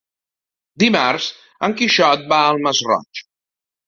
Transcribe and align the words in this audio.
Dimarts 0.83 1.27
en 1.67 1.75
Quixot 1.81 2.23
va 2.31 2.39
al 2.47 2.63
Masroig. 2.69 3.23